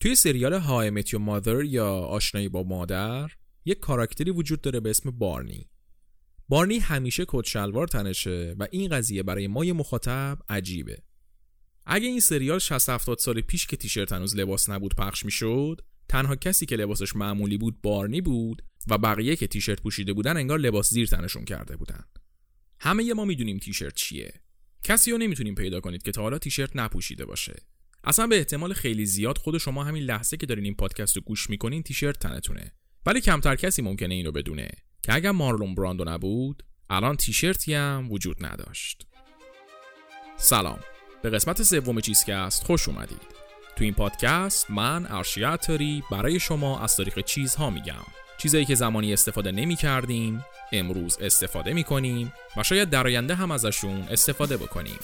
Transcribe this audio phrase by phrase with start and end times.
[0.00, 3.30] توی سریال های متیو مادر یا آشنایی با مادر
[3.64, 5.70] یک کاراکتری وجود داره به اسم بارنی.
[6.48, 11.02] بارنی همیشه کت شلوار تنشه و این قضیه برای ما مخاطب عجیبه.
[11.86, 16.36] اگه این سریال 60 70 سال پیش که تیشرت هنوز لباس نبود پخش می‌شد تنها
[16.36, 20.90] کسی که لباسش معمولی بود بارنی بود و بقیه که تیشرت پوشیده بودن انگار لباس
[20.90, 22.04] زیر تنشون کرده بودن.
[22.80, 24.32] همه ما می‌دونیم تیشرت چیه.
[24.84, 27.62] کسی رو نمی‌تونیم پیدا کنید که تا حالا تیشرت نپوشیده باشه.
[28.04, 31.50] اصلا به احتمال خیلی زیاد خود شما همین لحظه که دارین این پادکست رو گوش
[31.50, 32.72] می‌کنین تیشرت تنتونه.
[33.06, 34.68] ولی کمتر کسی ممکنه اینو بدونه
[35.02, 39.06] که اگر مارلون براندو نبود الان تیشرتی هم وجود نداشت.
[40.36, 40.80] سلام.
[41.22, 43.40] به قسمت سوم چیزکست خوش اومدید.
[43.76, 48.06] تو این پادکست من ارشیاتری برای شما از تاریخ چیزها میگم.
[48.38, 53.50] چیزایی که زمانی استفاده نمی کردیم امروز استفاده می کنیم و شاید در آینده هم
[53.50, 54.98] ازشون استفاده بکنیم.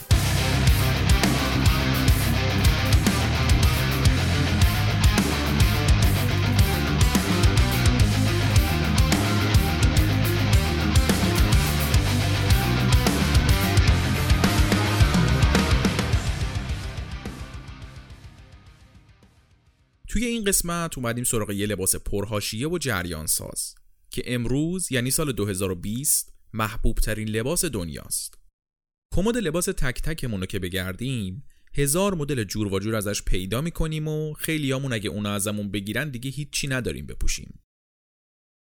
[20.28, 23.74] این قسمت اومدیم سراغ یه لباس پرهاشیه و جریان ساز
[24.10, 28.38] که امروز یعنی سال 2020 محبوب ترین لباس دنیاست.
[29.14, 34.08] کمد لباس تک تکمون رو که بگردیم هزار مدل جور و جور ازش پیدا می‌کنیم
[34.08, 37.62] و خیلی همون اگه اونا ازمون بگیرن دیگه هیچی نداریم بپوشیم.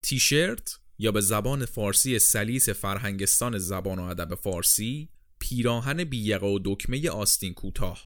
[0.03, 7.09] تیشرت یا به زبان فارسی سلیس فرهنگستان زبان و ادب فارسی پیراهن بییقه و دکمه
[7.09, 8.05] آستین کوتاه.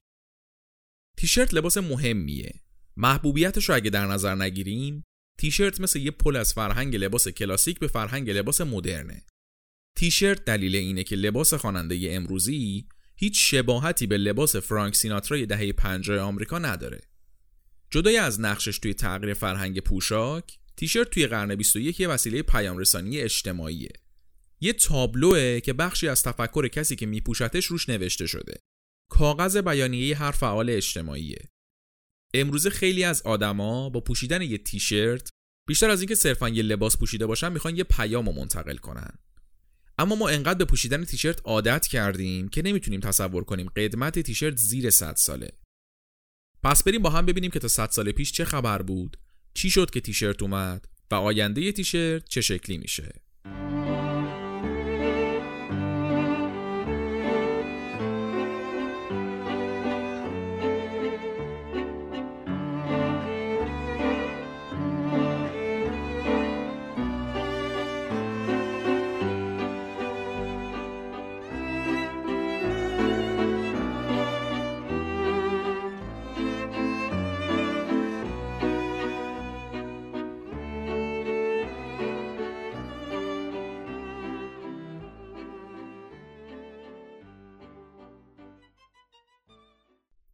[1.16, 2.60] تیشرت لباس مهمیه
[3.00, 5.04] محبوبیتش رو اگه در نظر نگیریم
[5.38, 9.22] تیشرت مثل یه پل از فرهنگ لباس کلاسیک به فرهنگ لباس مدرنه.
[9.96, 16.18] تیشرت دلیل اینه که لباس خواننده امروزی هیچ شباهتی به لباس فرانک سیناترای دهه 50
[16.18, 17.00] آمریکا نداره.
[17.90, 23.20] جدای از نقشش توی تغییر فرهنگ پوشاک تیشرت توی قرن 21 یه وسیله پیام رسانی
[23.20, 23.92] اجتماعیه.
[24.60, 28.54] یه تابلوه که بخشی از تفکر کسی که میپوشتش روش نوشته شده.
[29.10, 31.48] کاغذ بیانیه هر فعال اجتماعیه.
[32.34, 35.28] امروزه خیلی از آدما با پوشیدن یه تیشرت
[35.68, 39.18] بیشتر از اینکه صرفا یه لباس پوشیده باشن می‌خوان یه پیام رو منتقل کنن.
[39.98, 44.90] اما ما انقدر به پوشیدن تیشرت عادت کردیم که نمی‌تونیم تصور کنیم قدمت تیشرت زیر
[44.90, 45.52] 100 ساله.
[46.62, 49.16] پس بریم با هم ببینیم که تا 100 سال پیش چه خبر بود
[49.54, 53.12] چی شد که تیشرت اومد و آینده تیشرت چه شکلی میشه.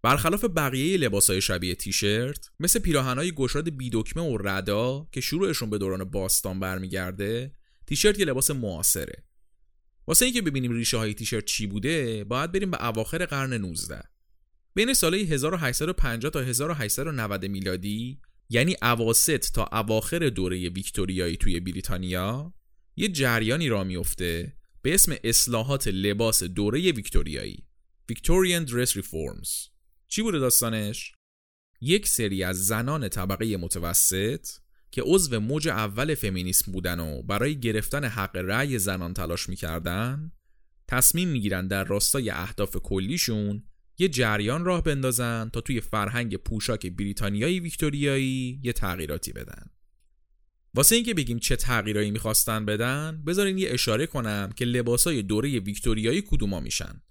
[0.07, 6.05] برخلاف بقیه لباسهای شبیه تیشرت مثل پیراهنهای گشاد بیدکمه و ردا که شروعشون به دوران
[6.05, 7.53] باستان برمیگرده
[7.87, 9.25] تیشرت یه لباس معاصره.
[10.07, 14.03] واسه اینکه ببینیم ریشه های تیشرت چی بوده باید بریم به اواخر قرن 19
[14.75, 22.55] بین سالهای 1850 تا 1890 میلادی یعنی اواسط تا اواخر دوره ویکتوریایی توی بریتانیا
[22.97, 27.67] یه جریانی را میفته به اسم اصلاحات لباس دوره ویکتوریایی
[28.09, 29.76] Victorian Dress Reforms.
[30.09, 31.13] چی بوده داستانش؟
[31.81, 34.47] یک سری از زنان طبقه متوسط
[34.91, 40.33] که عضو موج اول فمینیسم بودن و برای گرفتن حق رأی زنان تلاش می‌کردن
[40.89, 43.63] تصمیم می‌گیرن در راستای اهداف کلیشون
[43.99, 49.71] یه جریان راه بندازن تا توی فرهنگ پوشاک بریتانیایی ویکتوریایی یه تغییراتی بدن
[50.75, 56.23] واسه اینکه بگیم چه تغییرایی می‌خواستن بدن بذارین یه اشاره کنم که لباسای دوره ویکتوریایی
[56.23, 57.03] کدوما میشن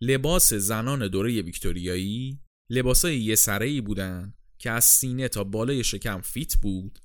[0.00, 2.40] لباس زنان دوره ویکتوریایی
[2.70, 6.98] لباسای یه سره ای بودن که از سینه تا بالای شکم fit بود.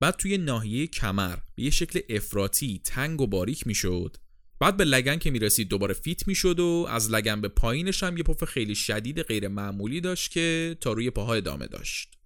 [0.00, 4.16] بعد توی ناحیه کمر به یه شکل افراطی تنگ و باریک می‌شد.
[4.60, 8.22] بعد به لگن که می‌رسید دوباره fit می‌شد و از لگن به پایینش هم یه
[8.22, 12.18] پف خیلی شدید غیر معمولی داشت که تا روی پاها ادامه داشت.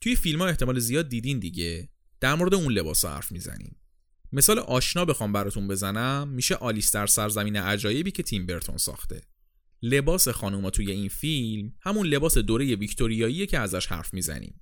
[0.00, 1.88] توی فیلم ها احتمال زیاد دیدین دیگه.
[2.20, 3.76] در مورد اون لباس حرف می‌زنیم.
[4.32, 6.28] مثال آشنا بخوام براتون بزنم.
[6.28, 9.22] میشه آلیس در سرزمین عجایبی که تیم برتون ساخته.
[9.82, 14.60] لباس خانوما توی این فیلم همون لباس دوره ویکتوریایی که ازش حرف می‌زنیم.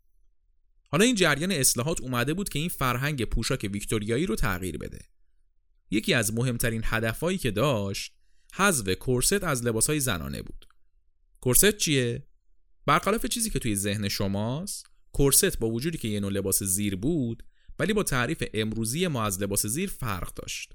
[0.89, 5.01] حالا این جریان اصلاحات اومده بود که این فرهنگ پوشاک ویکتوریایی رو تغییر بده.
[5.91, 8.15] یکی از مهمترین هدفهایی که داشت
[8.55, 10.67] حذف کرست از لباسهای زنانه بود.
[11.43, 12.27] کرست چیه؟
[12.87, 17.43] برخلاف چیزی که توی ذهن شماست کورست با وجودی که یه نوع لباس زیر بود
[17.79, 20.75] ولی با تعریف امروزی ما از لباس زیر فرق داشت.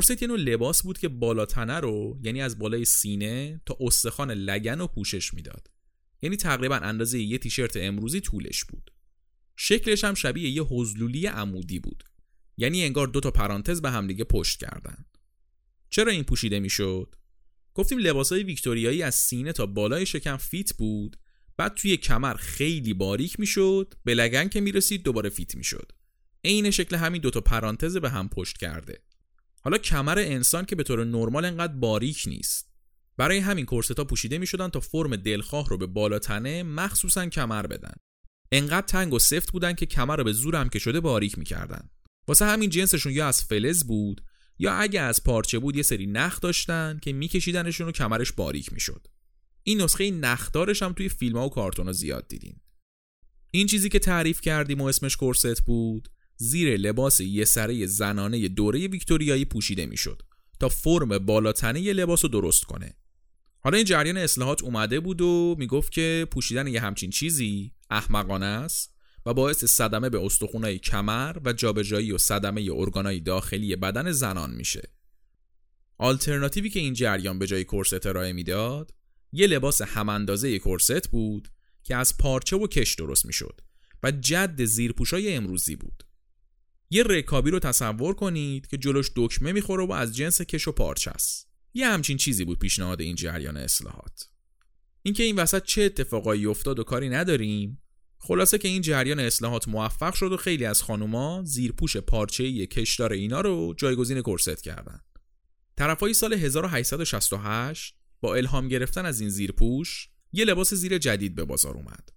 [0.00, 4.78] کرست یه نوع لباس بود که بالاتنه رو یعنی از بالای سینه تا استخوان لگن
[4.78, 5.70] رو پوشش می‌داد.
[6.22, 8.90] یعنی تقریبا اندازه یه تیشرت امروزی طولش بود.
[9.56, 12.04] شکلش هم شبیه یه هذلولی عمودی بود.
[12.56, 15.04] یعنی انگار دو تا پرانتز به همدیگه پشت کردن.
[15.90, 17.14] چرا این پوشیده می‌شد؟
[17.74, 21.16] گفتیم لباسای ویکتوریایی از سینه تا بالای شکم fit بود.
[21.56, 25.92] بعد توی کمر خیلی باریک می‌شد به لگن که می‌رسید دوباره fit می‌شد.
[26.44, 29.02] عین شکل همین دوتا پرانتز به هم پشت کرده.
[29.60, 32.70] حالا کمر انسان که به طور نرمال انقدر باریک نیست.
[33.16, 37.66] برای همین کورستا پوشیده می شدن تا فرم دلخواه رو به بالا تنه مخصوصا کمر
[37.66, 37.94] بدن.
[38.52, 41.90] انقدر تنگ و سفت بودن که کمر رو به زور هم که شده باریک می‌کردن.
[42.28, 44.20] واسه همین جنسشون یا از فلز بود
[44.58, 49.06] یا اگه از پارچه بود یه سری نخ داشتن که میکشیدنشون و کمرش باریک می‌شد.
[49.62, 52.60] این نسخه نخدارش هم توی فیلم ها و کارتون ها زیاد دیدیم
[53.50, 56.08] این چیزی که تعریف کردیم و اسمش کورست بود
[56.42, 60.22] زیر لباس یه سره زنانه دوره ویکتوریایی پوشیده می‌شد
[60.60, 62.94] تا فرم بالاتنه لباس رو درست کنه
[63.60, 68.94] حالا این جریان اصلاحات اومده بود و می‌گفت که پوشیدن یه همچین چیزی احمقانه است
[69.26, 74.90] و باعث صدمه به استخونای کمر و جابجایی و صدمه ارگانای داخلی بدن زنان میشه.
[75.98, 78.94] آلترناتیوی که این جریان به جای کرست ارائه می‌داد،
[79.32, 81.48] یه لباس هم اندازه کرست بود
[81.84, 83.60] که از پارچه و کش درست می‌شد
[84.02, 86.04] و جد زیرپوشای امروزی بود.
[86.90, 91.10] یه رکابی رو تصور کنید که جلوش دکمه می‌خوره و از جنس کش و پارچه
[91.10, 91.48] است.
[91.74, 94.28] یه همچین چیزی بود پیشنهاد این جریان اصلاحات.
[95.02, 97.82] اینکه این وسط چه اتفاقایی افتاد و کاری نداریم
[98.18, 103.40] خلاصه که این جریان اصلاحات موفق شد و خیلی از خانوما زیرپوش پارچه‌ای کشدار اینا
[103.40, 105.00] رو جایگزین کرست کردن.
[105.76, 111.74] طرفای سال 1868 با الهام گرفتن از این زیرپوش یه لباس زیر جدید به بازار
[111.74, 112.08] اومد.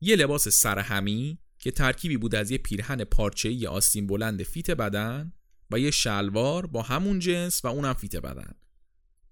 [0.00, 5.32] یه لباس سرهمی که ترکیبی بود از یه پیرهن پارچه‌ای آستین بلند fit بدن
[5.70, 8.52] و یه شلوار با همون جنس و اونم fit بدن.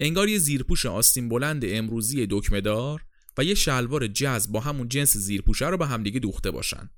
[0.00, 3.05] انگار یه زیرپوش آستین بلند امروزی دکمهدار
[3.38, 6.90] و یه شلوار جذب با همون جنس زیرپوشه رو به همدیگه دوخته باشن.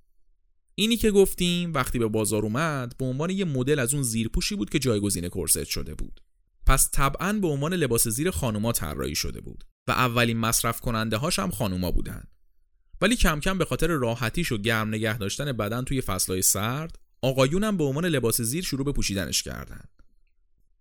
[0.74, 4.70] اینی که گفتیم وقتی به بازار اومد به عنوان یه مدل از اون زیرپوشی بود
[4.70, 6.20] که جایگزین کرست شده بود.
[6.66, 11.38] پس طبعا به عنوان لباس زیر خانوما طراحی شده بود و اولین مصرف کننده هاش
[11.38, 12.24] هم خانوما بودن.
[13.04, 17.64] ولی کم کم به خاطر راحتیش و گرم نگه داشتن بدن توی فصلهای سرد آقایون
[17.64, 19.88] هم به عنوان لباس زیر شروع به پوشیدنش کردند.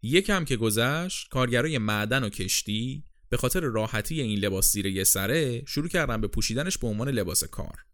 [0.01, 5.65] یکم که گذشت کارگرای معدن و کشتی به خاطر راحتی این لباس زیر یه سره
[5.65, 7.85] شروع کردن به پوشیدنش به عنوان لباس کار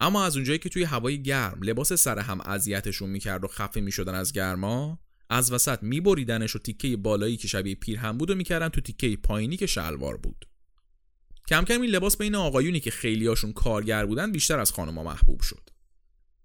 [0.00, 4.14] اما از اونجایی که توی هوای گرم لباس سر هم اذیتشون می‌کرد و خفه می‌شدن
[4.14, 4.98] از گرما
[5.30, 9.56] از وسط میبریدنش و تیکه بالایی که شبیه پیرهن بود و می‌کردن تو تیکه پایینی
[9.56, 10.51] که شلوار بود
[11.48, 15.70] کم کم این لباس بین آقایونی که خیلیاشون کارگر بودن بیشتر از خانمها محبوب شد.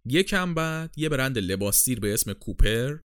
[0.05, 2.97] یکم بعد یه برند لباس زیر به اسم کوپر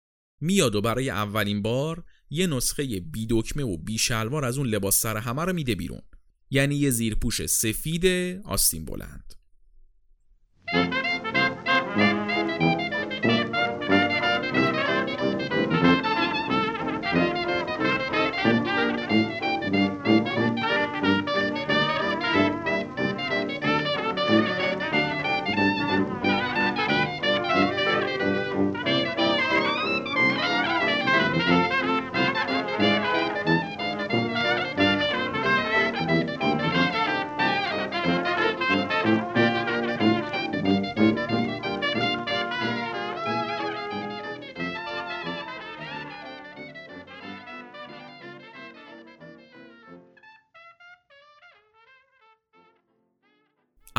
[0.41, 5.01] میاد و برای اولین بار یه نسخه بی دکمه و بی شلوار از اون لباس
[5.01, 6.01] سر همه رو میده بیرون.
[6.49, 8.05] یعنی یه زیرپوش سفید
[8.45, 9.33] آستین بلند.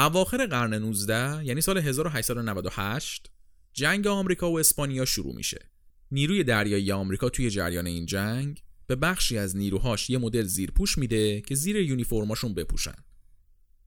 [0.03, 3.31] اواخر قرن 19 یعنی سال 1898
[3.73, 5.71] جنگ آمریکا و اسپانیا شروع میشه.
[6.11, 11.41] نیروی دریایی آمریکا توی جریان این جنگ به بخشی از نیروهاش یه مدل زیرپوش میده
[11.41, 12.95] که زیر یونیفرماشون بپوشن.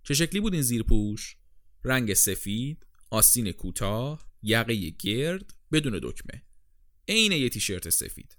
[0.04, 1.38] چه شکلی بود این زیرپوش؟
[1.84, 6.44] رنگ سفید، آستین کوتاه، یقه گرد بدون دکمه.
[7.08, 8.38] عین یه تیشرت سفید.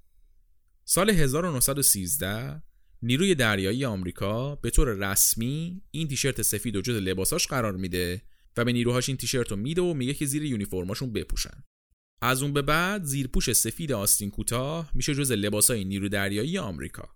[0.84, 2.62] سال 1913
[3.02, 8.22] نیروی دریایی آمریکا به طور رسمی این تیشرت سفید و جز لباساش قرار میده
[8.56, 11.64] و به نیروهاش این تیشرت رو میده و میگه که زیر یونیفرماشون بپوشن.
[12.22, 17.08] از اون به بعد زیرپوش سفید آستین کوتاه میشه جز لباسای نیرو دریایی آمریکا.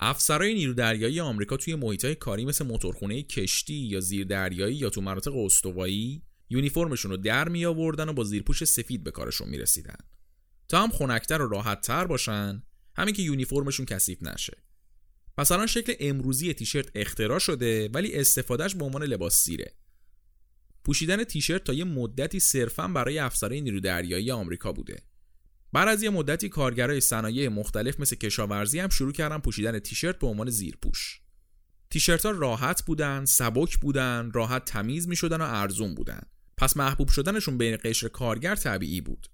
[0.00, 5.00] افسرهای نیرو دریایی آمریکا توی محیطهای کاری مثل موتورخونه کشتی یا زیر دریایی یا تو
[5.00, 9.96] مناطق استوایی یونیفرمشون رو در می آوردن و با زیرپوش سفید به کارشون می رسیدن.
[10.68, 12.62] تا هم خنکتر و راحتتر باشن
[12.96, 14.69] همین که یونیفرمشون کثیف نشه.
[15.38, 19.74] مثلا شکل امروزی تیشرت اختراع شده ولی استفادهش به عنوان لباس زیره
[20.84, 25.02] پوشیدن تیشرت تا یه مدتی صرفا برای افسرهای نیرو دریایی آمریکا بوده
[25.72, 30.26] بعد از یه مدتی کارگرای صنایع مختلف مثل کشاورزی هم شروع کردن پوشیدن تیشرت به
[30.26, 31.20] عنوان زیرپوش
[31.90, 36.20] تیشرت ها راحت بودن، سبک بودن، راحت تمیز می شدن و ارزون بودن.
[36.56, 39.26] پس محبوب شدنشون بین قشر کارگر طبیعی بود.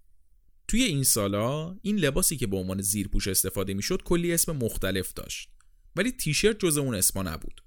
[0.69, 5.51] توی این سالا این لباسی که به عنوان زیرپوش استفاده می‌شد کلی اسم مختلف داشت.
[5.97, 7.61] ولی تیشرت جز اون اسما نبود.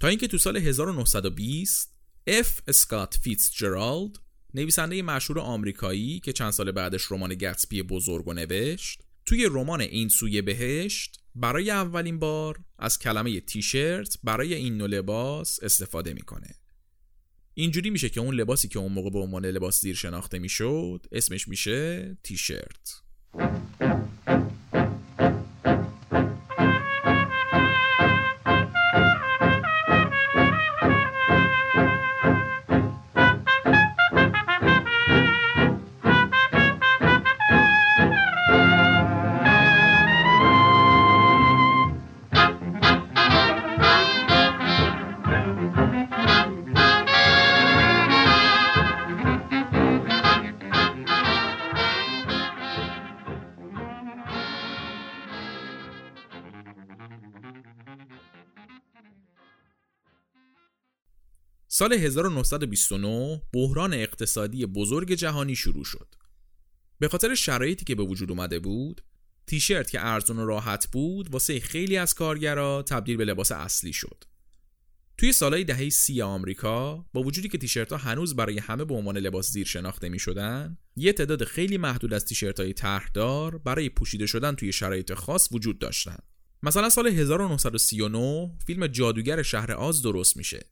[0.00, 1.92] تا اینکه تو سال 1920
[2.26, 4.18] اف اسکات فیتزجرالد
[4.54, 10.08] نویسنده مشهور آمریکایی که چند سال بعدش رمان گتسبی بزرگ و نوشت توی رمان این
[10.08, 16.54] سوی بهشت برای اولین بار از کلمه تیشرت برای این نوع لباس استفاده می‌کنه
[17.54, 21.48] اینجوری میشه که اون لباسی که اون موقع به عنوان لباس زیر شناخته می‌شد اسمش
[21.48, 23.02] میشه تیشرت
[61.82, 66.14] سال 1929 بحران اقتصادی بزرگ جهانی شروع شد.
[66.98, 69.02] به خاطر شرایطی که به وجود اومده بود،
[69.46, 74.24] تیشرت که ارزون و راحت بود واسه خیلی از کارگرا تبدیل به لباس اصلی شد.
[75.18, 79.18] توی سالهای دهه سی آمریکا با وجودی که تیشرت ها هنوز برای همه به عنوان
[79.18, 84.26] لباس زیر شناخته می شدن یه تعداد خیلی محدود از تیشرت های طرحدار برای پوشیده
[84.26, 86.22] شدن توی شرایط خاص وجود داشتند.
[86.62, 90.71] مثلا سال 1939 فیلم جادوگر شهر آز درست میشه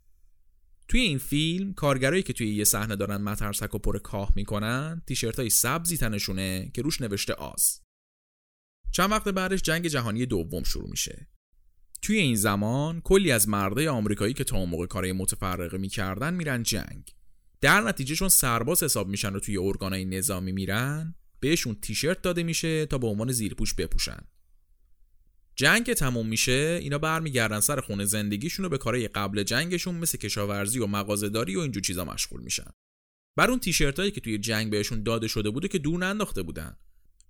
[0.91, 5.39] توی این فیلم کارگرایی که توی یه صحنه دارن مترسک و پر کاه می‌کنن تیشرت
[5.39, 7.81] های سبزی تنشونه که روش نوشته آز.
[8.93, 11.29] چند وقت بعدش جنگ جهانی دوم شروع میشه.
[12.03, 16.63] توی این زمان کلی از مردای آمریکایی که تا اون موقع کارهای متفرقه می‌کردن میرن
[16.63, 17.15] جنگ.
[17.61, 22.87] در نتیجه چون سرباز حساب میشن و توی ارگانهای نظامی میرن بهشون تیشرت داده میشه
[22.87, 24.21] تا به عنوان زیرپوش بپوشن.
[25.61, 30.19] جنگ که تموم میشه اینا برمیگردن سر خونه زندگیشون رو به کارهای قبل جنگشون مثل
[30.19, 32.71] کشاورزی و مغازهداری و اینجور چیزا مشغول میشن.
[33.37, 36.77] بر اون تیشرتایی که توی جنگ بهشون داده شده بوده که دور ننداخته بودن.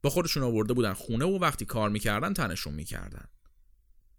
[0.02, 3.24] با خودشون آورده بودن خونه و وقتی کار می‌کردن تنشون می‌کردن.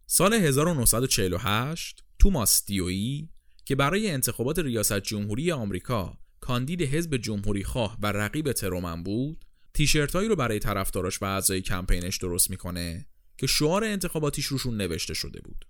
[0.08, 3.30] سال 1948 توماس دیویی
[3.66, 10.30] که برای انتخابات ریاست جمهوری آمریکا کاندید حزب جمهوری خواه و رقیب ترومن بود تیشرتایی
[10.30, 13.08] رو برای طرفداراش و اعضای کمپینش درست می‌کنه
[13.42, 15.66] که شعار انتخاباتیش روشون نوشته شده بود.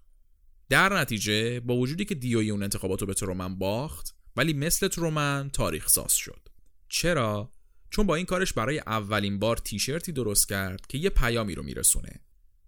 [0.69, 5.49] در نتیجه با وجودی که دیوی اون انتخابات رو به ترومن باخت ولی مثل ترومن
[5.53, 6.49] تاریخ ساز شد.
[6.89, 7.51] چرا؟
[7.89, 12.21] چون با این کارش برای اولین بار تیشرتی درست کرد که یه پیامی رو میرسونه.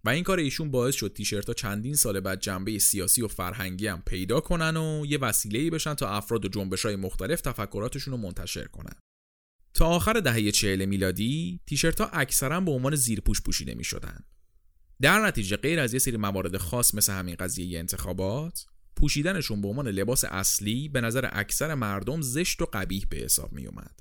[0.03, 3.87] و این کار ایشون باعث شد تیشرت ها چندین سال بعد جنبه سیاسی و فرهنگی
[3.87, 8.17] هم پیدا کنن و یه وسیله بشن تا افراد و جنبش های مختلف تفکراتشون رو
[8.17, 8.95] منتشر کنن.
[9.73, 14.23] تا آخر دهه چهل میلادی تیشرت ها اکثرا به عنوان زیرپوش پوشیده می شدن.
[15.01, 19.87] در نتیجه غیر از یه سری موارد خاص مثل همین قضیه انتخابات پوشیدنشون به عنوان
[19.87, 23.99] لباس اصلی به نظر اکثر مردم زشت و قبیح به حساب می اومد.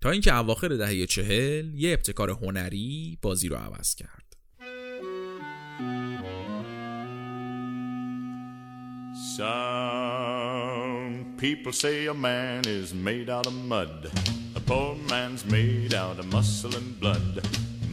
[0.00, 4.24] تا اینکه اواخر دهه چهل یه ابتکار هنری بازی رو عوض کرد.
[9.36, 14.10] Some people say a man is made out of mud.
[14.54, 17.42] A poor man's made out of muscle and blood.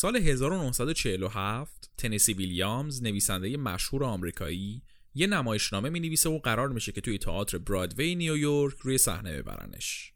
[0.00, 4.82] سال 1947 تنسی ویلیامز نویسنده مشهور آمریکایی
[5.14, 10.12] یه نمایشنامه می نویسه و قرار میشه که توی تئاتر برادوی نیویورک روی صحنه ببرنش.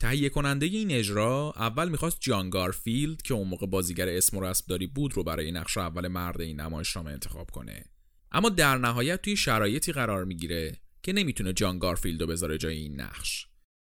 [0.00, 4.76] تهیه کننده این اجرا اول می‌خواست جان گارفیلد که اون موقع بازیگر اسم و رسم
[4.94, 7.84] بود رو برای نقش اول مرد این نمایشنامه انتخاب کنه
[8.32, 13.00] اما در نهایت توی شرایطی قرار می‌گیره که نمی‌تونه جان گارفیلد رو بذاره جای این
[13.00, 13.46] نقش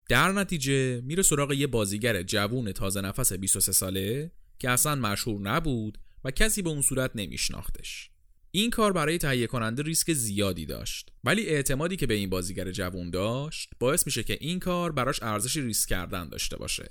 [0.09, 5.97] در نتیجه میره سراغ یه بازیگر جوون تازه نفس 23 ساله که اصلا مشهور نبود
[6.23, 8.09] و کسی به اون صورت نمیشناختش.
[8.51, 11.11] این کار برای تهیه کننده ریسک زیادی داشت.
[11.23, 15.57] ولی اعتمادی که به این بازیگر جوون داشت باعث میشه که این کار براش ارزش
[15.57, 16.89] ریسک کردن داشته باشه.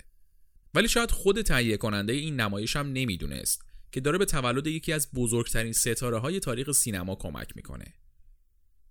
[0.75, 5.11] ولی شاید خود تهیه کننده این نمایش هم نمی‌دونست که داره به تولد یکی از
[5.14, 7.94] بزرگترین ستاره های تاریخ سینما کمک می‌کنه.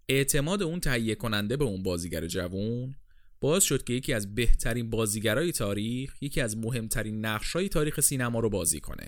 [0.09, 2.95] اعتماد اون تهیه کننده به اون بازیگر جوون
[3.45, 8.49] باعث شد که یکی از بهترین بازیگرای تاریخ یکی از مهمترین نقشای تاریخ سینما رو
[8.49, 9.07] بازی کنه.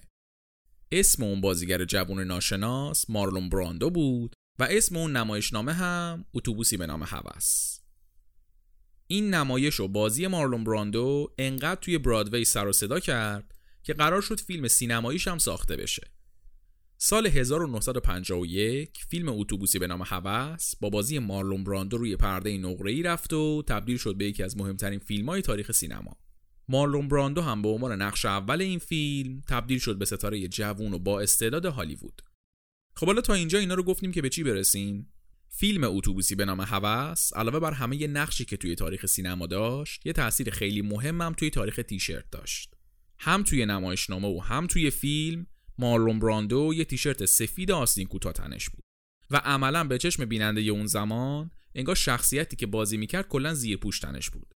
[0.92, 6.86] اسم اون بازیگر جوون ناشناس مارلون براندو بود و اسم اون نمایشنامه هم اتوبوسی به
[6.86, 7.80] نام هوس.
[9.08, 13.54] این نمایش و بازی مارلون براندو انقدر توی برادوی سر و صدا کرد
[13.84, 16.12] که قرار شد فیلم سینماییش هم ساخته بشه.
[17.00, 23.04] سال 1951 فیلم اتوبوسی به نام هوس با بازی مارلون براندو روی پرده نقره ای
[23.04, 26.18] رفت و تبدیل شد به یکی از مهمترین فیلم های تاریخ سینما.
[26.70, 31.00] مارلون براندو هم به عنوان نقش اول این فیلم تبدیل شد به ستاره جوون و
[31.00, 32.22] با استعداد هالیوود.
[32.96, 35.14] خب حالا تا اینجا اینا رو گفتیم که به چی برسیم؟
[35.50, 40.14] فیلم اتوبوسی به نام هوس علاوه بر همه نقشی که توی تاریخ سینما داشت یه
[40.14, 42.76] تاثیر خیلی مهمم توی تاریخ تیشرت داشت.
[43.20, 45.48] هم توی نمایشنامه و هم توی فیلم
[45.80, 48.84] مارلون براندو یه تیشرت سفید آستین کوتاه تنش بود
[49.32, 54.00] و عملا به چشم بیننده اون زمان انگار شخصیتی که بازی می‌کرد کلا زیر پوش
[54.00, 54.54] تنش بود.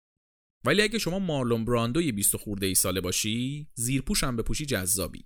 [0.64, 4.66] ولی اگه شما مارلون براندو یه 20 خورده ای ساله باشی زیر پوش هم پوشی
[4.66, 5.24] جذابی.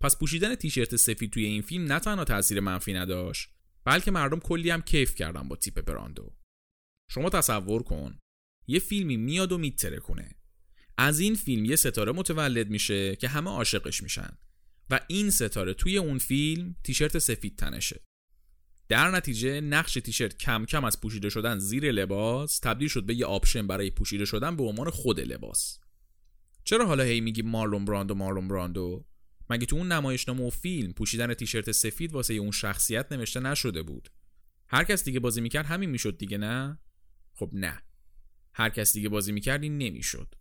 [0.00, 3.48] پس پوشیدن تیشرت سفید توی این فیلم نه تنها تاثیر منفی نداشت
[3.84, 6.36] بلکه مردم کلی هم کیف کردن با تیپ براندو.
[7.10, 8.18] شما تصور کن
[8.66, 10.36] یه فیلمی میاد و می‌ترکونه
[10.98, 14.38] از این فیلم یه ستاره متولد میشه که همه عاشقش میشن.
[14.90, 18.00] و این ستاره توی اون فیلم تیشرت سفید تنشه.
[18.88, 23.26] در نتیجه نقش تیشرت کم کم از پوشیده شدن زیر لباس تبدیل شد به یه
[23.26, 25.78] option برای پوشیده شدن به عنوان خود لباس.
[26.64, 29.06] چرا حالا هی میگی مارلون براندو مارلون براندو؟
[29.50, 34.10] مگه تو اون نمایشنامه و فیلم پوشیدن تیشرت سفید واسه اون شخصیت نوشته نشده بود؟
[34.68, 36.78] هر کس دیگه بازی می‌کرد همین می‌شد دیگه نه؟
[37.34, 37.82] خب نه.
[38.54, 40.34] هر کس دیگه بازی می‌کرد این نمی‌شد.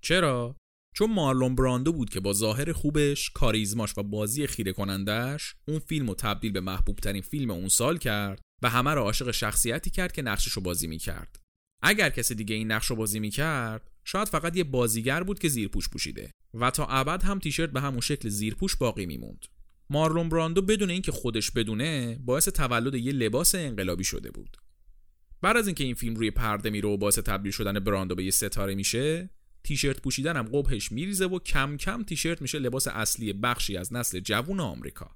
[0.00, 0.56] چرا؟
[0.94, 6.08] چون مارلون براندو بود که با ظاهر خوبش، کاریزماش و بازی خیره کنندش اون فیلم
[6.08, 10.12] رو تبدیل به محبوب ترین فیلم اون سال کرد و همه رو عاشق شخصیتی کرد
[10.12, 11.40] که نقشش رو بازی می‌کرد.
[11.82, 15.88] اگر کسی دیگه این نقش رو بازی می‌کرد شاید فقط یه بازیگر بود که زیرپوش
[15.88, 19.46] پوشیده و تا ابد هم تیشرت به همون شکل زیرپوش باقی میموند.
[19.90, 24.56] مارلون براندو بدون اینکه خودش بدونه باعث تولد یه لباس انقلابی شده بود.
[25.42, 28.30] بعد از اینکه این فیلم روی پرده میره و باعث تبدیل شدن براندو به یه
[28.30, 29.30] ستاره میشه
[29.64, 34.20] تیشرت پوشیدن هم قبهش میریزه و کم کم تیشرت میشه لباس اصلی بخشی از نسل
[34.20, 35.10] جوون آمریکا.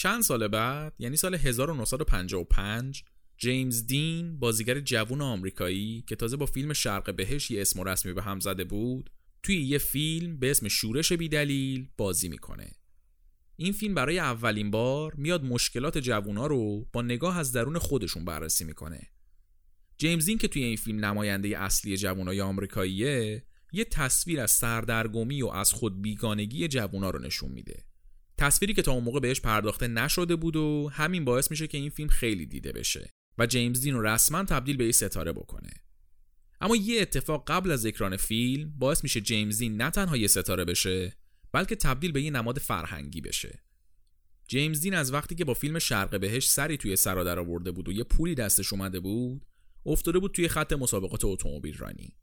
[0.00, 3.04] چند سال بعد یعنی سال 1955
[3.38, 8.22] جیمز دین بازیگر جوون آمریکایی که تازه با فیلم شرق بهش یه اسم رسمی به
[8.22, 9.10] هم زده بود
[9.42, 12.79] توی یه فیلم به اسم شورش بیدلیل بازی می‌کنه.
[13.62, 18.64] این فیلم برای اولین بار میاد مشکلات جوونا رو با نگاه از درون خودشون بررسی
[18.64, 19.00] می‌کنه.
[19.98, 25.48] جیمز دین که توی این فیلم نماینده اصلی جوانای آمریکاییه یه تصویر از سردرگمی و
[25.48, 27.84] از خود بیگانگی جوونا رو نشون میده.
[28.38, 31.90] تصویری که تا اون موقع بهش پرداخته نشده بود و همین باعث میشه که این
[31.90, 35.70] فیلم خیلی دیده بشه و جیمز دین رو رسما تبدیل به یه ستاره بکنه.
[36.60, 40.64] اما یه اتفاق قبل از اکران فیلم باعث میشه جیمز دین نه تنها یه ستاره
[40.64, 41.19] بشه
[41.52, 43.62] بلکه تبدیل به یه نماد فرهنگی بشه.
[44.48, 47.88] جیمز دین از وقتی که با فیلم شرق بهش سری توی سرا در آورده بود
[47.88, 49.46] و یه پولی دستش اومده بود
[49.86, 52.16] افتاده بود توی خط مسابقات اتومبیل رانی.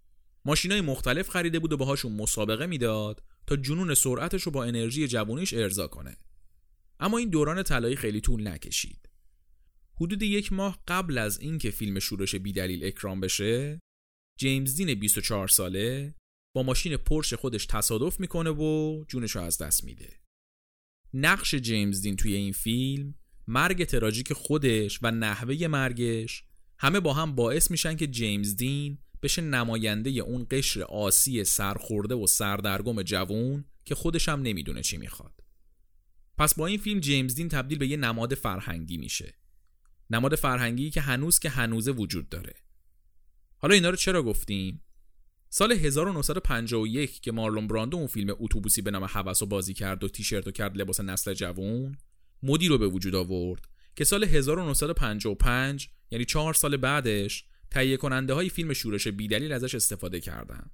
[0.45, 5.53] ماشینای مختلف خریده بود و باهاشون مسابقه می‌داد تا جنون سرعتش رو با انرژی جوونیش
[5.53, 6.17] ارضا کنه.
[6.99, 9.09] اما این دوران طلایی خیلی طول نکشید.
[10.01, 13.79] حدود یک ماه قبل از اینکه فیلم شورش بیدلیل اکرام بشه
[14.39, 16.15] جیمز دین 24 ساله
[16.57, 20.19] با ماشین پرش خودش تصادف می‌کنه و جونش رو از دست میده.
[21.13, 23.15] نقش جیمز دین توی این فیلم
[23.47, 26.43] مرگ تراژیک خودش و نحوه مرگش
[26.79, 32.27] همه با هم باعث میشن که جیمز دین بشه نماینده اون قشر آسی سرخورده و
[32.27, 35.43] سردرگم جوون که خودش هم نمی‌دونه چی می‌خواد.
[36.37, 39.33] پس با این فیلم جیمز دین تبدیل به یه نماد فرهنگی میشه.
[40.09, 42.55] نماد فرهنگی که هنوز که هنوزه وجود داره.
[43.57, 44.81] حالا اینا رو چرا گفتیم؟
[45.49, 50.47] سال 1951 که مارلون براندو اون فیلم اتوبوسی به نام هوس بازی کرد و تیشرت
[50.47, 51.97] و کرد لباس نسل جوون
[52.43, 58.49] مدی رو به وجود آورد که سال 1955 یعنی چهار سال بعدش تهیه کننده های
[58.49, 60.69] فیلم شورش بیدلیل ازش استفاده کردن.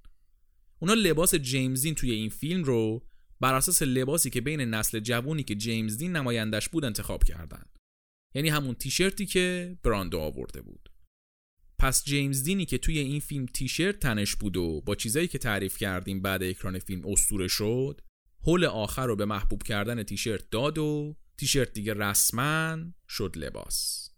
[0.80, 3.08] اونا لباس جیمز دین توی این فیلم رو
[3.40, 7.66] بر اساس لباسی که بین نسل جوونی که جیمز دین نمایندش بود انتخاب کردن.
[8.36, 10.93] یعنی همون تیشرتی که براندو آورده بود.
[11.80, 15.78] پس جیمز دینی که توی این فیلم تیشرت تنش بود و با چیزایی که تعریف
[15.78, 18.02] کردیم بعد اکران فیلم استوره شد
[18.46, 22.78] حول آخر رو به محبوب کردن تیشرت داد و تیشرت دیگه رسما
[23.10, 24.10] شد لباس.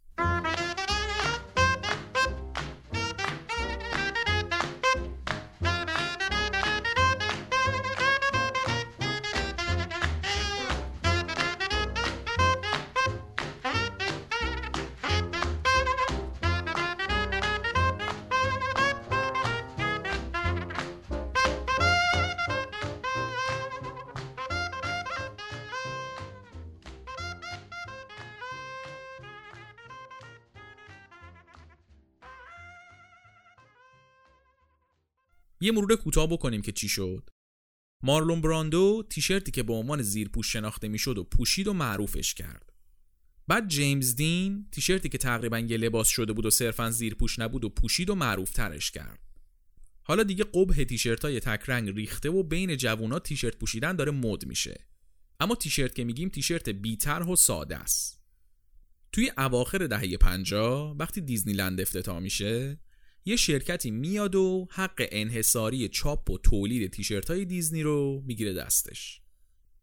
[35.59, 37.29] یه مرور کوتاه بکنیم که چی شد.
[38.03, 42.73] مارلون براندو تیشرتی که به عنوان زیرپوش شناخته می‌شد و پوشید و معروفش کرد.
[43.47, 47.69] بعد جیمز دین تیشرتی که تقریبا یه لباس شده بود و صرفا زیرپوش نبود و
[47.69, 49.19] پوشید و معروف ترش کرد.
[50.03, 54.85] حالا دیگه قبه تیشرت های تکرنگ ریخته و بین جوونا تیشرت پوشیدن داره مد میشه.
[55.39, 58.21] اما تیشرت که میگیم تیشرت بیطرح و ساده است.
[59.11, 62.79] توی اواخر دهه 50 وقتی دیزنی لند افتتاح میشه
[63.25, 69.21] یه شرکتی میاد و حق انحصاری چاپ و تولید تیشرت های دیزنی رو می‌گیره دستش.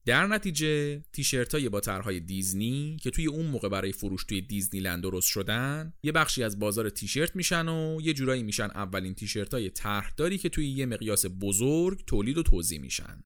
[0.05, 4.81] در نتیجه تیشرت های با طرحهای دیزنی که توی اون موقع برای فروش توی دیزنی
[4.81, 9.55] لند درست شدن یه بخشی از بازار تیشرت میشن و یه جورایی میشن اولین تیشرت
[9.55, 13.25] های طرحداری که توی یه مقیاس بزرگ تولید و توضیح میشن.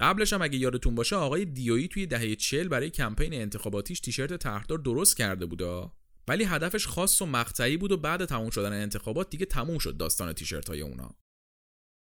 [0.00, 4.78] قبلش هم اگه یادتون باشه آقای دیویی توی دهه 40 برای کمپین انتخاباتیش تیشرت طرحدار
[4.78, 5.92] درست کرده بودا.
[6.28, 10.32] ولی هدفش خاص و مقطعی بود و بعد تموم شدن انتخابات دیگه تموم شد داستان
[10.32, 11.14] تیشرت های اونا.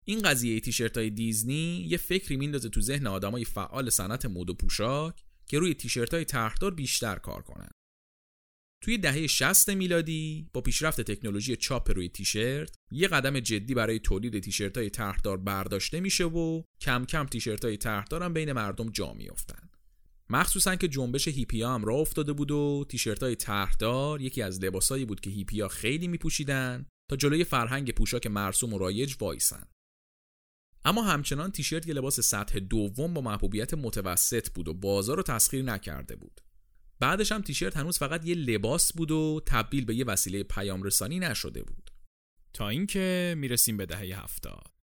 [0.05, 4.55] این قضیه تیشرت های دیزنی یه فکری میندازه تو ذهن آدمای فعال صنعت مد و
[4.55, 7.68] پوشاک که روی تیشرت های طرحدار بیشتر کار کنن.
[8.83, 14.40] توی دهه 60 میلادی با پیشرفت تکنولوژی چاپ روی تیشرت یه قدم جدی برای تولید
[14.40, 19.12] تیشرت های طرحدار برداشته میشه و کم کم تیشرت های طرحدار هم بین مردم جا
[19.12, 19.65] میافتن.
[20.30, 25.04] مخصوصا که جنبش هیپیا هم راه افتاده بود و تیشرت های طرحدار یکی از لباسایی
[25.04, 29.66] بود که هیپیا خیلی میپوشیدن تا جلوی فرهنگ پوشاک مرسوم و رایج وایسن.
[30.84, 35.64] اما همچنان تیشرت یه لباس سطح دوم با محبوبیت متوسط بود و بازار رو تسخیر
[35.64, 36.40] نکرده بود.
[37.00, 41.18] بعدش هم تیشرت هنوز فقط یه لباس بود و تبدیل به یه وسیله پیام رسانی
[41.18, 41.90] نشده بود.
[42.52, 44.75] تا اینکه می‌رسیم به دهه هفتاد.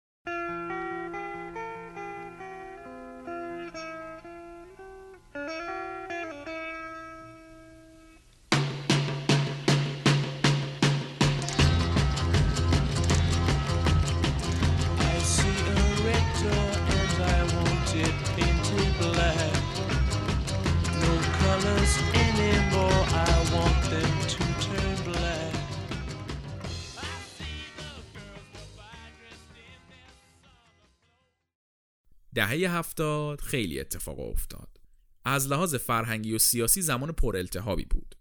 [32.43, 34.79] دهه هفتاد خیلی اتفاق افتاد.
[35.25, 38.15] از لحاظ فرهنگی و سیاسی زمان پر التهابی بود.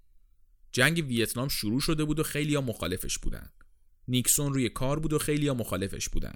[0.72, 3.48] جنگ ویتنام شروع شده بود و خیلی مخالفش بودن.
[4.08, 6.34] نیکسون روی کار بود و خیلی مخالفش بودن.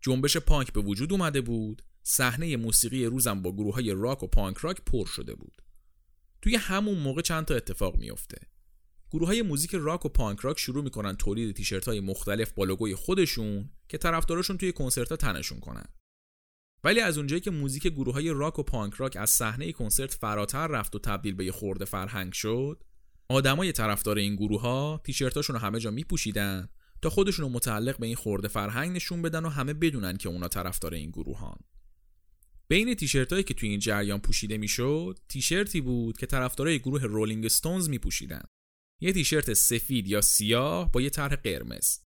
[0.00, 1.82] جنبش پانک به وجود اومده بود.
[2.02, 5.62] صحنه موسیقی روزم با گروه های راک و پانک راک پر شده بود.
[6.42, 8.38] توی همون موقع چند تا اتفاق میفته
[9.10, 12.94] گروه های موزیک راک و پانک راک شروع می‌کنن تولید تیشرت های مختلف با لوگوی
[12.94, 15.86] خودشون که طرفداراشون توی کنسرت ها تنشون کنن.
[16.86, 20.66] ولی از اونجایی که موزیک گروه های راک و پانک راک از صحنه کنسرت فراتر
[20.66, 22.84] رفت و تبدیل به یه خورده فرهنگ شد
[23.28, 26.68] آدمای طرفدار این گروه ها تیشرتاشون رو همه جا میپوشیدن
[27.02, 30.48] تا خودشون رو متعلق به این خورده فرهنگ نشون بدن و همه بدونن که اونا
[30.48, 31.58] طرفدار این گروه هان.
[32.68, 37.44] بین تیشرت هایی که توی این جریان پوشیده می‌شد تیشرتی بود که طرفدارای گروه رولینگ
[37.44, 38.42] استونز میپوشیدن
[39.00, 41.98] یه تیشرت سفید یا سیاه با یه طرح قرمز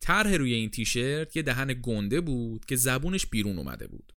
[0.00, 4.12] طرح روی این تیشرت یه دهن گنده بود که زبونش بیرون اومده بود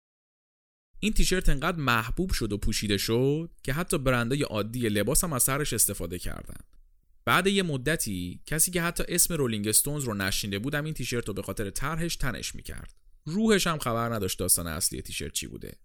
[0.99, 5.43] این تیشرت انقدر محبوب شد و پوشیده شد که حتی برندهای عادی لباس هم از
[5.43, 6.63] سرش استفاده کردند.
[7.25, 11.33] بعد یه مدتی کسی که حتی اسم رولینگ استونز رو نشینده بودم این تیشرت رو
[11.33, 12.95] به خاطر طرحش تنش می‌کرد.
[13.25, 15.77] روحش هم خبر نداشت داستان اصلی تیشرت چی بوده.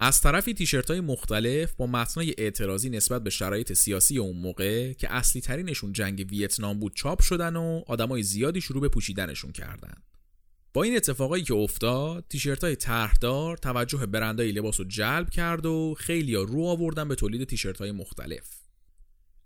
[0.00, 5.12] از طرفی تیشرت های مختلف با متنای اعتراضی نسبت به شرایط سیاسی اون موقع که
[5.12, 9.94] اصلی ترینشون جنگ ویتنام بود چاپ شدن و آدمای زیادی شروع به پوشیدنشون کردن.
[10.74, 15.94] با این اتفاقایی که افتاد تیشرت های طرحدار توجه برندهای لباس رو جلب کرد و
[15.98, 18.62] خیلی رو آوردن به تولید تیشرت های مختلف.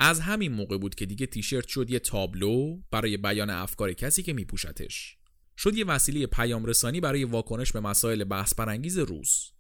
[0.00, 4.32] از همین موقع بود که دیگه تیشرت شد یه تابلو برای بیان افکار کسی که
[4.32, 5.16] میپوشتش.
[5.56, 9.55] شد یه وسیله پیام رسانی برای واکنش به مسائل بحث برانگیز روز.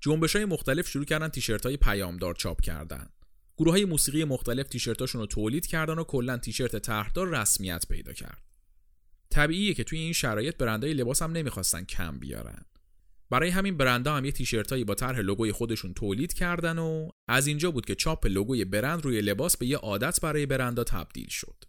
[0.00, 3.08] جنبش های مختلف شروع کردن تیشرت های پیامدار چاپ کردن.
[3.56, 8.42] گروه های موسیقی مختلف تیشرتاشون رو تولید کردن و کلا تیشرت طرحدار رسمیت پیدا کرد.
[9.30, 12.64] طبیعیه که توی این شرایط برندهای لباس هم نمی‌خواستن کم بیارن.
[13.30, 17.70] برای همین برندها هم یه تیشرتایی با طرح لوگوی خودشون تولید کردن و از اینجا
[17.70, 21.64] بود که چاپ لوگوی برند روی لباس به یه عادت برای برندها تبدیل شد.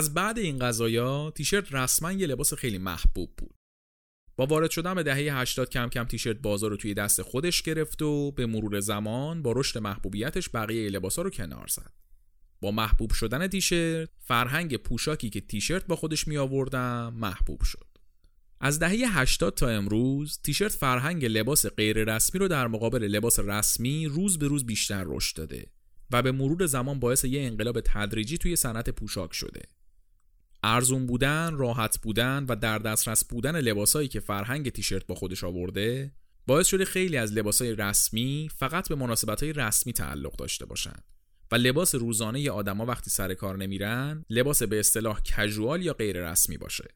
[0.00, 3.54] از بعد این قضایا تیشرت رسما یه لباس خیلی محبوب بود
[4.36, 8.02] با وارد شدن به دهه 80 کم کم تیشرت بازار رو توی دست خودش گرفت
[8.02, 11.92] و به مرور زمان با رشد محبوبیتش بقیه لباسا رو کنار زد.
[12.60, 17.86] با محبوب شدن تیشرت فرهنگ پوشاکی که تیشرت با خودش می آوردن محبوب شد.
[18.60, 24.06] از دهه 80 تا امروز تیشرت فرهنگ لباس غیر رسمی رو در مقابل لباس رسمی
[24.06, 25.66] روز به روز بیشتر رشد داده
[26.10, 29.62] و به مرور زمان باعث یه انقلاب تدریجی توی صنعت پوشاک شده.
[30.62, 36.12] ارزون بودن، راحت بودن و در دسترس بودن لباسایی که فرهنگ تیشرت با خودش آورده
[36.46, 40.96] باعث شده خیلی از لباسای رسمی فقط به مناسبتهای رسمی تعلق داشته باشن.
[41.52, 46.56] و لباس روزانه آدما وقتی سر کار نمیرن لباس به اصطلاح کژوال یا غیر رسمی
[46.56, 46.88] باشه.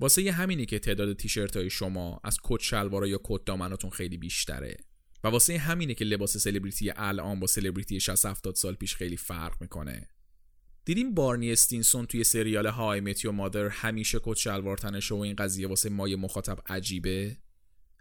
[0.00, 4.16] واسه یه همینی که تعداد تیشرت های شما از کت شلوارا یا کت دامناتون خیلی
[4.16, 4.76] بیشتره.
[5.24, 9.60] و واسه همینه که لباس سلبریتی الان با سلبریتی 60 70 سال پیش خیلی فرق
[9.60, 10.08] می‌کنه.
[10.84, 15.68] دیدیم بارنی استینسون توی سریال های متیو مادر همیشه کت شلوار تنشه و این قضیه
[15.68, 17.36] واسه مای مخاطب عجیبه.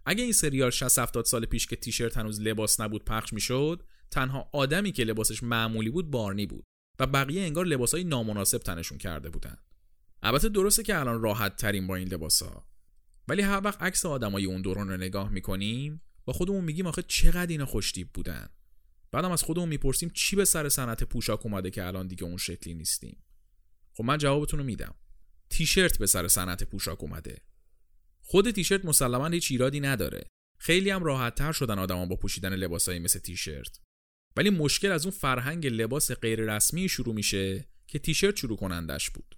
[0.06, 4.50] اگه این سریال 60 70 سال پیش که تیشرت هنوز لباس نبود پخش می‌شد تنها
[4.54, 6.64] آدمی که لباسش معمولی بود بارنی بود
[7.00, 9.58] و بقیه انگار لباسای نامناسب تنشون کرده بودن.
[10.24, 12.68] البته درسته که الان راحت ترین با این لباسا
[13.28, 17.52] ولی هر وقت عکس آدمای اون دوران رو نگاه می‌کنیم با خودمون میگیم آخه چقدر
[17.52, 18.50] اینا خوشتیپ بودن.
[19.14, 22.74] بعدم از خودمون می‌پرسیم چی به سر صنعت پوشاک اومده که الان دیگه اون شکلی
[22.74, 23.24] نیستیم؟
[23.94, 24.96] خب من جوابتون رو میدم.
[25.50, 27.42] تیشرت به سر صنعت پوشاک اومده.
[28.22, 30.28] خود تیشرت مسلما هیچ ایرادی نداره.
[30.58, 33.80] خیلی هم راحت تر شدن آدما با پوشیدن لباسایی مثل تیشرت.
[34.38, 39.36] ولی مشکل از اون فرهنگ لباس غیر رسمی شروع میشه که تیشرت شروع کنندش بود.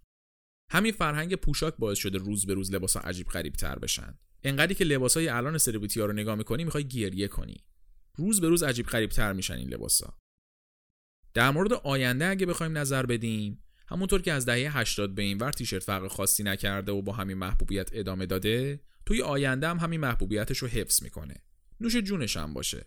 [0.71, 4.19] همین فرهنگ پوشاک باعث شده روز به روز لباسا عجیب غریب تر بشن.
[4.43, 7.65] انقدری که لباسای الان سلبریتی ها رو نگاه می‌کنی می‌خوای گریه کنی.
[8.15, 10.17] روز به روز عجیب غریب تر میشن این لباسا
[11.33, 15.51] در مورد آینده اگه بخوایم نظر بدیم همونطور که از دهه 80 به این ور
[15.51, 20.57] تیشرت فرق خاصی نکرده و با همین محبوبیت ادامه داده توی آینده هم همین محبوبیتش
[20.57, 21.35] رو حفظ می‌کنه.
[21.79, 22.85] نوش جونش هم باشه.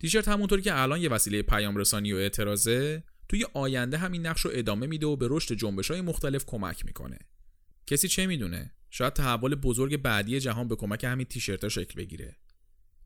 [0.00, 4.50] تیشرت همونطور که الان یه وسیله پیام رسانی و اعتراضه توی آینده همین نقش رو
[4.54, 7.18] ادامه میده و به رشد جنبش های مختلف کمک می‌کنه.
[7.86, 12.36] کسی چه می‌دونه؟ شاید تحول بزرگ بعدی جهان به کمک همین تیشرت شکل بگیره.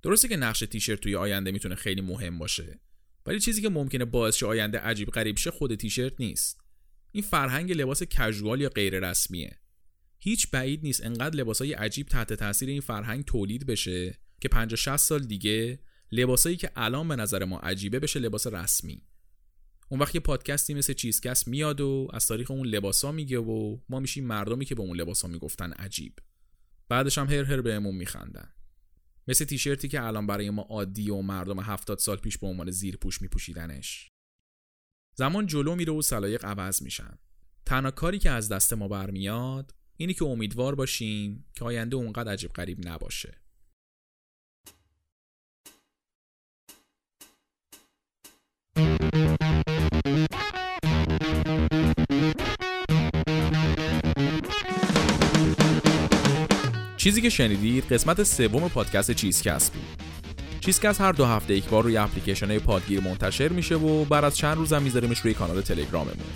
[0.05, 2.81] درسته که نقش تیشرت توی آینده می‌تونه خیلی مهم باشه
[3.27, 6.61] ولی چیزی که ممکنه باعث شه آینده عجیب غریب شه خود تیشرت نیست.
[7.13, 9.59] این فرهنگ لباس کژوال یا غیر رسمیه.
[10.19, 14.97] هیچ بعید نیست انقدر لباسای عجیب تحت تاثیر این فرهنگ تولید بشه که 50 60
[14.97, 15.79] سال دیگه
[16.13, 19.03] لباسایی که الان به نظر ما عجیبه بشه لباس رسمی.
[19.89, 24.01] اون وقت یه پادکستی مثل چیزکست میاد و از تاریخ اون لباسا میگه و ما
[24.01, 26.19] میشیم مردمی که به اون لباسا می‌گفتن عجیب.
[26.89, 28.49] بعدش هم هر هر بهمون میخندن.
[29.29, 32.97] مثل تیشرتی که الان برای ما عادی و مردم هفتاد سال پیش به عنوان زیر
[32.97, 34.11] پوش میپوشیدنش.
[35.15, 37.19] زمان جلو میره و سلایق عوض میشن.
[37.67, 42.53] تنها کاری که از دست ما برمیاد اینی که امیدوار باشیم که آینده اونقدر عجیب
[42.53, 43.44] غریب نباشه.
[57.05, 59.85] چیزی که شنیدید قسمت سوم پادکست چیزکست بود.
[60.61, 64.37] چیزکست هر دو هفته یک بار روی اپلیکیشن های پادگیر منتشر میشه و بعد از
[64.37, 66.27] چند روز هم میذاریمش روی کانال تلگراممون.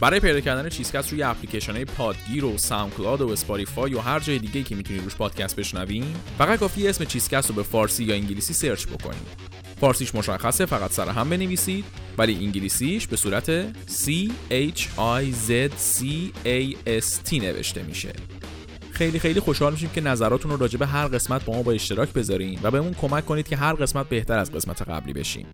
[0.00, 4.38] برای پیدا کردن چیزکست روی اپلیکیشن های پادگیر و ساوندکلاود و اسپاتیفای و هر جای
[4.38, 6.04] دیگه که می‌تونید روش پادکست بشنوین
[6.38, 9.50] فقط کافی اسم چیزکست رو به فارسی یا انگلیسی search بکنید.
[9.80, 11.84] فارسیش مشخصه فقط سر هم بنویسید
[12.18, 16.04] ولی انگلیسیش به صورت C H I Z C
[16.44, 18.12] A S T نوشته میشه.
[19.00, 22.12] خیلی خیلی خوشحال میشیم که نظراتون رو راجع به هر قسمت با ما به اشتراک
[22.12, 25.46] بذارین و بهمون کمک کنید که هر قسمت بهتر از قسمت قبلی بشیم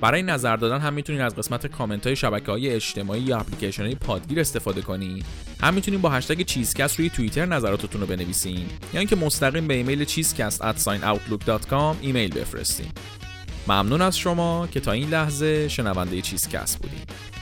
[0.00, 3.94] برای نظر دادن هم می‌تونید از قسمت کامنت های شبکه های اجتماعی یا اپلیکیشن های
[3.94, 5.24] پادگیر استفاده کنید
[5.60, 10.04] هم می‌تونید با هشتگ چیزکست روی توییتر نظراتتون رو بنویسین یا اینکه مستقیم به ایمیل
[10.04, 12.88] چیزکست outlook.com ایمیل بفرستین.
[13.68, 17.33] ممنون از شما که تا این لحظه شنونده چیزکست بودید